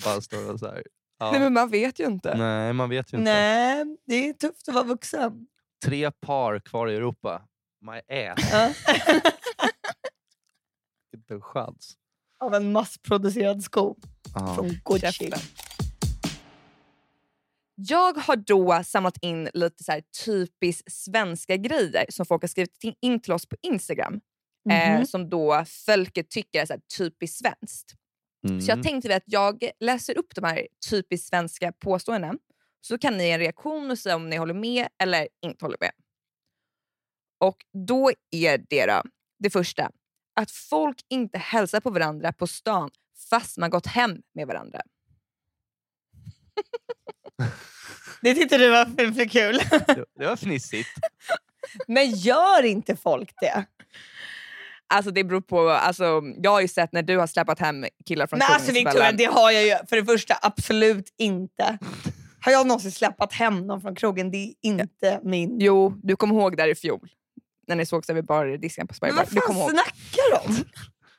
[0.06, 0.84] Bara står och så här.
[1.20, 1.32] Ja.
[1.32, 2.38] Nej men man vet ju inte.
[2.38, 3.32] Nej, man vet ju inte.
[3.32, 5.48] Nej, det är tufft att vara vuxen.
[5.86, 7.42] Tre par kvar i Europa.
[7.82, 7.98] My
[8.30, 8.50] ass.
[8.52, 8.74] Ja.
[11.15, 11.94] Inte en chans.
[12.39, 13.96] Av en massproducerad sko
[14.36, 14.56] Ja.
[14.56, 15.32] från Gucci.
[17.76, 22.78] Jag har då samlat in lite så här typiskt svenska grejer som folk har skrivit
[23.02, 24.22] in- till oss på Instagram.
[24.72, 25.06] Eh, Mhm.
[25.06, 27.94] som då folket tycker är så här typiskt svenskt.
[28.48, 28.62] Mm.
[28.62, 32.34] Så jag tänkte att jag läser upp de här typiskt svenska påståendena.
[32.82, 35.78] Så kan ni ge en reaktion och säga om ni håller med eller inte håller
[35.80, 35.92] med.
[37.39, 39.02] Och då är det då,
[39.39, 39.91] det första,
[40.36, 42.89] att folk inte hälsar på varandra på stan
[43.30, 44.82] fast man gått hem med varandra.
[48.21, 49.56] Det tyckte du var för, för kul.
[50.15, 50.89] Det- var fnissigt.
[51.88, 53.65] Men gör inte folk det?
[54.88, 58.28] Alltså det beror på, alltså, jag har ju sett när du har släpat hem killar
[58.28, 58.71] från Men alltså.
[58.71, 61.78] Victoria, det har jag ju för det första absolut inte.
[62.41, 64.32] Har jag någonsin släpat hem någon från krogen?
[64.32, 65.60] Det är inte min...
[65.60, 67.10] Jo, du kommer ihåg där i fjol.
[67.69, 69.15] När ni sågs vid bardisken på Men Spybar.
[69.25, 69.79] vad Du kommer fan ihåg.
[69.86, 70.63] snackar du om?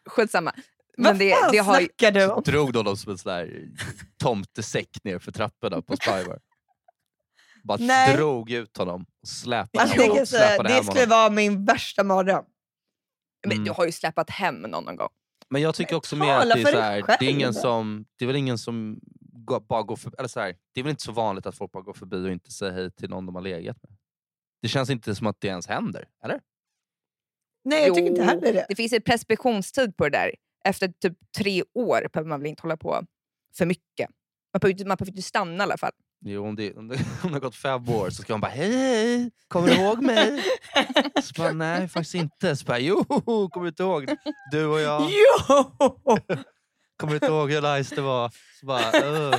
[0.06, 0.52] Skitsamma.
[0.96, 2.42] Men Vad det, fan det har, snackar du om?
[2.42, 3.64] Drog de dem som en sån där
[4.22, 6.38] tomtesäck ner för trapporna på Spybar.
[7.64, 8.16] Bara Nej.
[8.16, 11.08] drog ut honom och släpade, Alltså, det, honom, släpade det skulle honom.
[11.10, 12.44] vara min värsta mardröm.
[13.46, 13.64] men Mm.
[13.64, 15.08] du har ju släpat hem någon någon gång.
[15.50, 18.24] Men jag tycker också mer att det är, så här, det är ingen som, det
[18.24, 21.02] är väl ingen som går, bara går för, eller så här, det är väl inte
[21.02, 23.42] så vanligt att folk bara går förbi och inte säger hej till någon de har
[23.42, 23.92] legat med.
[24.62, 26.40] Det känns inte som att det ens händer, eller?
[27.64, 28.66] Nej, jag tycker inte Jo, heller det.
[28.68, 30.35] Det finns en preskriptionstid på det där.
[30.64, 33.05] Efter typ tre år behöver man väl inte hålla på
[33.57, 34.11] för mycket.
[34.53, 35.92] Man behöver, man behöver inte stanna i alla fall.
[36.25, 38.51] Jo, om det, om, det, om det har gått fem år så ska man bara
[38.51, 40.42] hej hej, kommer du ihåg mig?
[41.23, 42.57] Så bara, nej faktiskt inte.
[42.57, 44.07] Så bara, jo, kommer du inte ihåg?
[44.51, 45.03] Du och jag,
[45.49, 46.18] Jo!
[47.00, 48.32] Kommer du inte ihåg hur nice det var?
[48.60, 49.34] Så bara, uh,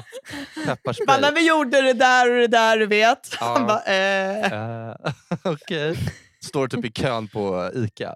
[1.08, 3.38] Bara när vi gjorde det där och det där, du vet.
[3.40, 3.54] Ja.
[3.58, 4.54] Han bara, eh.
[4.54, 4.96] Uh,
[5.54, 5.98] Okej.
[6.44, 8.16] Står typ i kön på Ica.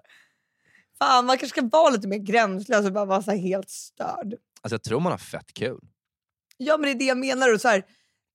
[0.98, 4.34] Fan, man kanske ska vara lite mer gränslös och bara vara så helt störd.
[4.62, 5.80] Alltså jag tror man har fett kul.
[6.56, 7.54] Ja, men det är det jag menar.
[7.54, 7.82] Och så här,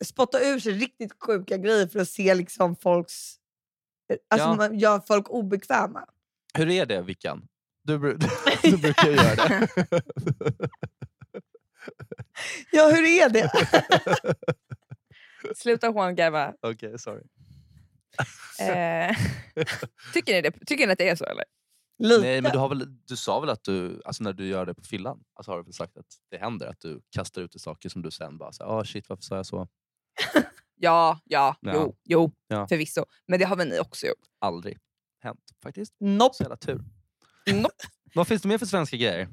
[0.03, 3.35] spotta ur sig riktigt sjuka grejer för att se liksom folks...
[4.29, 4.55] Alltså Ja.
[4.55, 6.05] man gör folk obekväma.
[6.53, 7.47] Hur är det Vickan?
[7.83, 8.17] Du, bru-
[8.63, 9.67] du brukar ju göra det.
[12.71, 13.51] Ja, hur är det?
[15.55, 16.53] Sluta hångarva.
[16.61, 17.23] Okej, sorry.
[18.59, 19.15] Eh,
[20.13, 21.43] tycker, ni det, tycker ni att det är så eller?
[21.99, 22.21] Lite.
[22.21, 24.73] Nej, men du, har väl, du sa väl att du, alltså när du gör det
[24.73, 27.89] på fyllan, alltså har du väl sagt att det händer att du kastar ut saker
[27.89, 29.67] som du sen bara, här, oh, shit varför sa jag så?
[30.75, 31.71] Ja, ja, Ja.
[31.75, 32.67] jo, jo Ja.
[32.67, 33.05] förvisso.
[33.27, 34.25] Men det har väl ni också gjort?
[34.39, 34.77] Aldrig.
[35.19, 35.93] hänt faktiskt.
[35.99, 36.35] Nope.
[36.35, 36.81] Så jävla tur.
[37.51, 37.75] Nope.
[38.13, 39.27] Vad finns det mer för svenska grejer?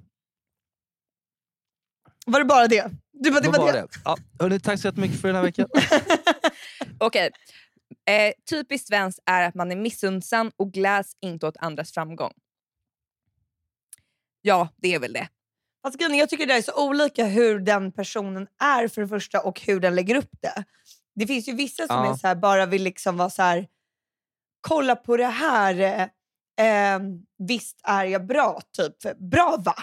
[2.26, 2.90] Var det bara det?
[3.12, 3.80] Du bara, det var var det.
[3.80, 3.88] det?
[4.04, 5.68] Ja, hörni, tack så jättemycket för den här veckan.
[7.00, 7.30] Okej.
[8.08, 12.32] Eh, typiskt svenskt är att man är missunnsam och gläds inte åt andras framgång.
[14.42, 15.28] Ja, det är väl det.
[16.00, 19.60] Är, jag tycker det är så olika hur den personen är för det första och
[19.60, 20.64] hur den lägger upp det.
[21.14, 22.12] Det finns ju vissa som Ja.
[22.12, 23.66] är så här, bara vill liksom vara så här.
[24.60, 26.10] kolla på det här,
[26.58, 26.98] eh,
[27.38, 29.18] visst är jag bra, typ.
[29.18, 29.74] Bra va?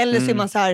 [0.00, 0.36] Eller så är Mm.
[0.36, 0.70] man så här,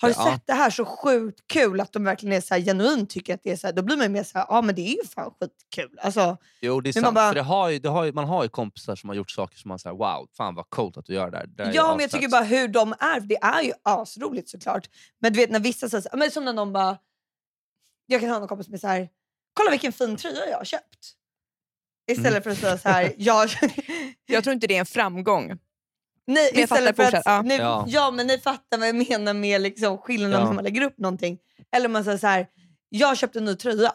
[0.00, 0.32] har du ja.
[0.32, 3.40] sett det här så sjukt kul att de verkligen är så här genuint tycker att
[3.44, 5.04] det är så här, då blir man mer så här, ja men det är ju
[5.14, 5.98] fan skitkul.
[6.02, 7.04] Alltså, Jo, det är sant.
[7.04, 9.30] man bara- det har ju, det har ju, man har ju kompisar som har gjort
[9.30, 11.46] saker som man säger wow, fan vad coolt att du gör det där.
[11.46, 13.20] Det Ja, men jag tycker asfett." bara hur de är.
[13.20, 14.88] Det är ju asroligt såklart.
[15.20, 16.98] Men du vet när vissa säger men som när någon bara...
[18.06, 19.08] Jag kan ha någon kompis som är så här,
[19.54, 20.98] kolla vilken fin tröja jag har köpt.
[22.10, 22.42] Istället Mm.
[22.42, 23.50] för att säga så här, jag...
[24.26, 25.46] Jag tror inte det är en framgång.
[26.26, 27.22] Nej, Men istället för att...
[27.24, 27.42] Ja.
[27.42, 27.84] Ni, Ja.
[27.88, 28.10] ja.
[28.10, 30.46] men ni fattar vad jag menar med liksom skillnaden Ja.
[30.46, 31.38] när man lägger upp någonting.
[31.76, 32.46] Eller om man säger så här,
[32.88, 33.92] jag köpte en ny tröja.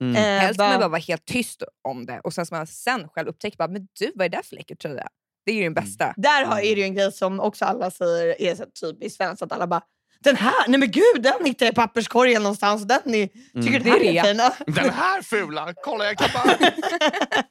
[0.00, 0.16] Mm.
[0.16, 3.08] Eh, Helst bara- man bara vara helt tyst om det och sen ska man sen
[3.08, 5.08] själv upptäcka bara, men du vad är det där för läcker tröja?
[5.44, 6.14] Det är ju den bästa.
[6.16, 9.42] Där har, är det ju en grej som också alla säger är så typiskt svenskt.
[9.42, 9.82] Att alla bara,
[10.24, 12.82] den här, nej men gud den hittade jag i papperskorgen någonstans.
[12.82, 13.26] Den är,
[13.62, 13.82] tycker Mm.
[13.82, 14.52] den här Det är är rea.
[14.54, 14.74] fin.
[14.74, 16.56] Den här fula, kolla jag kan bara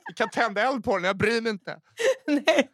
[0.06, 1.80] jag kan tända eld på den, jag bryr mig inte.
[2.28, 2.70] Nej.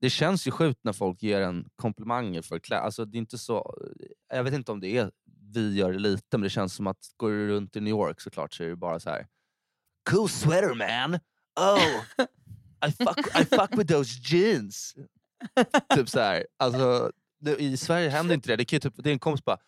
[0.00, 2.82] Det känns ju sjukt när folk ger en komplimanger för kläder.
[2.82, 3.74] Alltså, det är inte så,
[4.32, 5.10] jag vet inte om det är
[5.54, 8.20] vi gör det lite, men det känns som att går du runt i New York
[8.20, 9.26] såklart så är det bara så här.
[10.10, 11.14] Cool sweater man!
[11.60, 12.02] Oh!
[12.88, 14.94] I fuck, I fuck with those jeans!
[15.94, 16.46] typ så här.
[16.56, 17.10] Alltså,
[17.44, 18.56] det, I Sverige händer inte det.
[18.56, 19.58] Det, kan ju typ, det är en kompis bara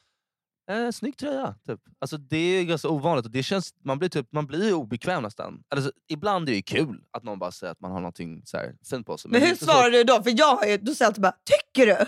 [0.70, 1.54] Eh, snygg tröja.
[1.66, 1.80] Typ.
[1.98, 5.62] Alltså, det är ganska ovanligt och det känns, man blir typ, man blir obekväm nästan.
[5.68, 8.56] Alltså, ibland är det ju kul att någon bara säger att man har någonting så
[8.56, 9.30] här, fint på sig.
[9.30, 10.22] Men är hur svarar du då?
[10.22, 12.06] För jag har ju, då säger jag alltid bara, tycker du?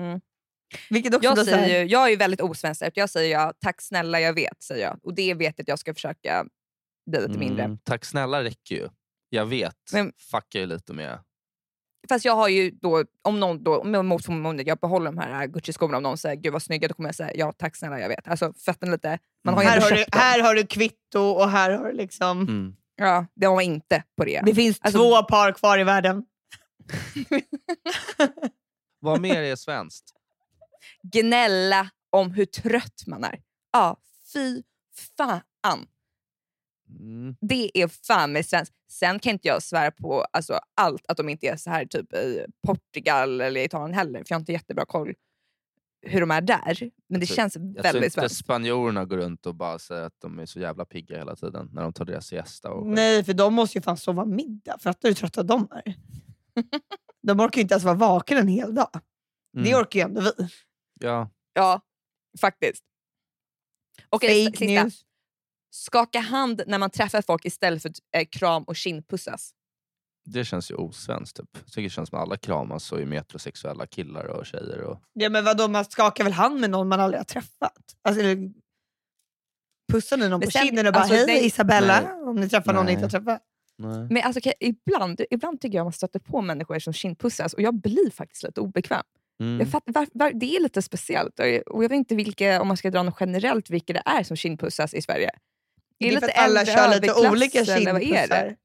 [0.00, 0.20] Mm.
[0.90, 2.82] Vilket också Jag, säger, ju- jag är ju väldigt osvensk.
[2.94, 4.62] Jag säger ja, tack snälla jag vet.
[4.62, 4.98] säger jag.
[5.02, 6.46] Och det vet jag att jag ska försöka
[7.10, 7.64] bli lite mindre.
[7.64, 8.88] Mm, tack snälla räcker ju.
[9.28, 9.76] Jag vet.
[9.92, 11.18] Men- Fuckar ju lite med...
[12.08, 15.96] Fast jag har ju då, om någon då, mot förmodan jag behåller de här Gucci-skorna,
[15.96, 18.28] om någon säger gud vad snygga, då kommer jag säga ja tack snälla jag vet.
[18.28, 20.04] Alltså fötterna lite, man har ju här, har du, dem.
[20.12, 22.40] här har du kvitto och här har du liksom...
[22.40, 22.76] Mm.
[22.96, 24.42] Ja, det har man inte på det.
[24.44, 26.24] Det finns Alltså- två par kvar i världen.
[29.00, 30.12] Vad mer är svenskt?
[31.02, 33.40] Gnälla om hur trött man är.
[33.72, 33.96] Ja,
[34.32, 34.62] fy
[35.16, 35.86] fan.
[36.88, 37.36] Mm.
[37.40, 38.74] Det är fan med svenskt.
[38.90, 42.12] Sen kan inte jag svära på alltså, allt att de inte är så här typ
[42.14, 45.14] i Portugal eller Italien heller, för jag har inte jättebra koll
[46.06, 46.90] hur de är där.
[47.08, 48.36] Men det tror- känns Jag tror väldigt inte svenskt.
[48.36, 51.82] spanjorerna går runt och bara säger att de är så jävla pigga hela tiden när
[51.82, 52.70] de tar deras siesta.
[52.70, 52.86] Och.
[52.86, 54.78] Nej, för de måste ju fan sova middag.
[54.78, 55.94] Fattar du hur trötta de är?
[57.22, 58.90] de orkar ju inte ens vara vaken en hel dag.
[59.52, 59.80] Det Mm.
[59.80, 60.48] orkar ju ändå vi.
[61.00, 61.30] Ja.
[61.52, 61.80] Ja,
[62.40, 62.84] faktiskt.
[64.08, 64.82] Okej, Fake sista.
[64.82, 65.02] news.
[65.76, 69.50] Skaka hand när man träffar folk istället för eh, kram och kindpussas.
[70.24, 71.36] Det känns ju osvenskt.
[71.36, 71.48] Typ.
[71.52, 74.80] Jag tycker det känns som att alla kramas och är metrosexuella killar och tjejer.
[74.80, 75.02] Och...
[75.12, 77.96] Ja, men vadå, man skakar väl hand med någon man aldrig har träffat?
[78.02, 78.50] Alltså, eller,
[79.92, 81.46] pussar ni någon Men på sen- kinden och bara alltså, hej nej.
[81.46, 82.00] Isabella?
[82.00, 82.12] Nej.
[82.12, 83.02] Om ni träffar någon ni Nej.
[83.02, 83.42] inte har träffat.
[83.78, 84.06] Nej.
[84.10, 88.10] Men alltså, ibland, ibland tycker jag man stöter på människor som kindpussas och jag blir
[88.10, 89.02] faktiskt lite obekväm.
[89.40, 89.60] Mm.
[89.60, 92.60] Jag fattar, var, var, det är lite speciellt och jag, och jag vet inte vilka,
[92.60, 95.30] om man ska dra något generellt vilka det är som kindpussas i Sverige.
[95.98, 98.00] Det är för att alla kör lite olika eller är det?
[98.04, 98.56] kindpussar.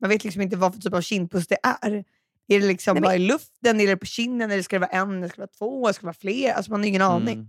[0.00, 2.04] Man vet liksom inte vad för typ av kindpuss det är.
[2.48, 4.80] Är det liksom Nej, men- bara i luften, är det på kinden, eller ska det
[4.80, 6.52] vara en, eller ska det vara två, eller ska det vara fler?
[6.52, 7.34] Alltså man har ingen aning.
[7.34, 7.48] Mm.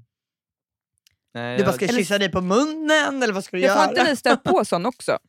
[1.33, 3.73] Nej, Du bara jag- ska Eller- kyssa dig på munnen, eller vad ska du Jag
[3.73, 3.89] får göra?
[3.99, 5.17] inte ni stött på sån också?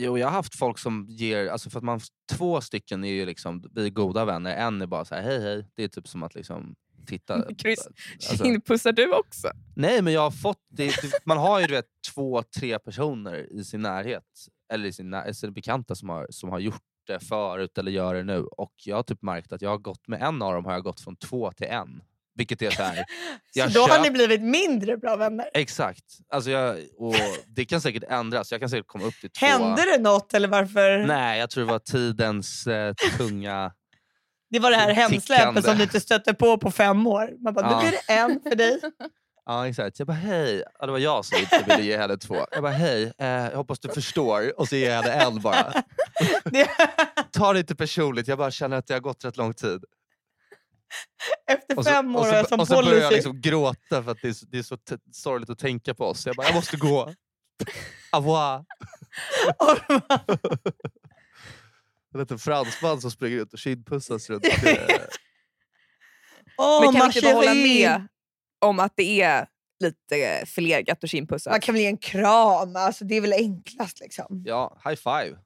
[0.00, 1.46] Jo, jag har haft folk som ger...
[1.48, 2.00] Alltså för att man,
[2.32, 4.56] två stycken är ju liksom, vi är goda vänner.
[4.56, 5.64] En är bara så här, hej hej.
[5.74, 6.74] Det är typ som att liksom
[7.08, 7.54] titta.
[7.62, 7.86] Chris,
[8.30, 9.50] Alltså- Kindpussar du också?
[9.76, 10.58] Nej, men jag har fått...
[10.70, 10.92] Det,
[11.24, 14.24] man har ju du vet, två, tre personer i sin närhet,
[14.72, 18.14] eller i sin, när- sina bekanta som har, som har gjort det förut eller gör
[18.14, 18.38] det nu.
[18.40, 20.82] Och jag har typ märkt att jag har gått med en av dem har jag
[20.82, 22.02] gått från två till en.
[22.34, 23.04] Vilket är så här...
[23.72, 25.50] Så då har köp- ni blivit mindre bra vänner.
[25.54, 26.04] Exakt.
[26.28, 27.14] Alltså jag, och
[27.46, 28.50] det kan säkert ändras.
[28.52, 29.46] Jag kan säkert komma upp till två...
[29.46, 31.06] Hände det något eller varför?
[31.06, 33.72] Nej, jag tror det var tidens eh, tunga...
[34.50, 37.30] Det var det här hemsläpet som du inte stötte på på fem år.
[37.44, 37.76] Man bara, Ja.
[37.82, 38.80] nu blir det en för dig.
[39.50, 39.98] Ja, exakt.
[39.98, 40.64] Jag bara hej.
[40.78, 42.36] Ja, det var jag som inte ville ge henne två.
[42.50, 44.60] Jag bara hej, eh, jag hoppas du förstår.
[44.60, 45.72] Och så ger jag henne en bara.
[47.32, 49.84] Ta det inte personligt, jag bara känner att det har gått rätt lång tid.
[51.50, 53.14] efter Och så, fem år och har jag så, som och så börjar jag policy.
[53.14, 54.76] liksom gråta för att det är, så- det är så
[55.12, 56.26] sorgligt att tänka på oss.
[56.26, 57.00] Jag bara, jag måste gå.
[58.12, 58.64] Au revoir.
[62.14, 64.44] En liten fransman som springer ut och kindpussas runt.
[66.58, 68.06] Åh, Men kan vi inte bara hålla med
[68.58, 69.48] om att det är
[69.80, 71.50] lite förlegat att kindpussa?
[71.50, 74.00] Man kan väl ge en kram, alltså, det är väl enklast.
[74.00, 74.42] Liksom.
[74.46, 75.38] Ja, high five.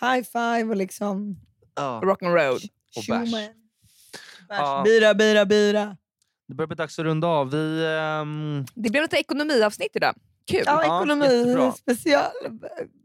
[0.00, 1.40] High five och liksom...
[1.74, 2.00] Ja.
[2.04, 2.60] Rock and roll.
[2.96, 3.30] Och bärs.
[4.48, 4.82] Ja.
[4.84, 5.96] Bira, bira, bira.
[6.48, 7.50] Det börjar bli dags att runda av.
[7.50, 10.14] Vi, ehm, Det blev lite ekonomiavsnitt idag.
[10.50, 10.62] Kul.
[10.66, 11.72] Ja, Ja, ekonomi jättebra.
[11.72, 12.30] special.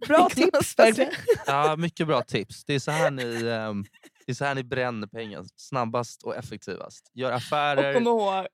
[0.08, 1.12] Bra tips verkligen.
[1.46, 2.66] ja, mycket bra tips.
[2.66, 3.86] Det är så här ni, ehm,
[4.26, 7.12] det är så här ni bränner pengar snabbast och effektivast.
[7.14, 8.46] Gör Och affärer kom ihåg,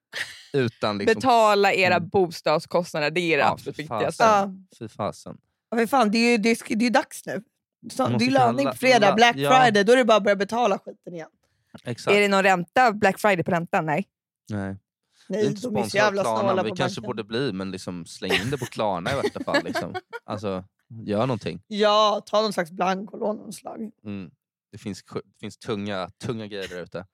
[0.54, 0.98] utan...
[0.98, 2.10] Liksom, betala era Mm.
[2.10, 3.12] bostadskostnader.
[3.12, 4.24] Det är det Ja, absolut för viktigaste.
[4.24, 4.50] Ja.
[4.80, 5.38] Fy fasen.
[5.70, 7.44] Ja, men fan, det är ju det är, det är dags nu.
[7.92, 9.52] Så, det är laddning la- på fredag, la- Black ja.
[9.62, 9.84] Friday.
[9.84, 11.30] Då är det bara att börja betala skiten igen.
[11.84, 12.16] Exakt.
[12.18, 13.86] Är det någon ränta, Black Friday på räntan?
[13.86, 14.06] Nej.
[14.50, 14.76] Nej.
[15.30, 16.64] Vi är Nej, inte de är så sponsrade jävla av Klarna.
[16.64, 17.04] Vi kanske banken.
[17.04, 19.64] borde bli, men liksom, släng in det på Klarna i värsta fall.
[19.64, 19.96] Liksom.
[20.26, 20.64] Alltså,
[21.06, 21.62] gör någonting.
[21.68, 23.92] Ja, ta någon slags blankolån av slag.
[24.06, 24.32] Mm.
[24.72, 27.06] Det finns, det finns tunga, tunga grejer där ute.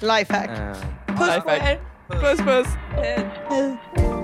[0.00, 0.58] Lifehack.
[0.58, 0.72] Eh,
[1.06, 1.62] Puss på Lifehack.
[1.62, 1.80] er!
[2.08, 2.66] Puss puss!
[2.90, 4.19] Hej.